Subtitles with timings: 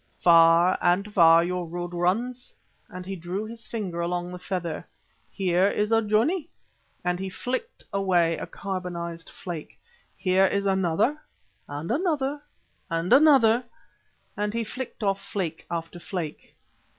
[0.23, 2.55] Far and far your road runs,"
[2.89, 4.87] and he drew his finger along the feather.
[5.29, 6.49] "Here is a journey,"
[7.05, 9.79] and he flicked away a carbonised flake,
[10.17, 11.21] "here is another,
[11.67, 12.41] and another,
[12.89, 13.63] and another,"
[14.35, 16.55] and he flicked off flake after flake.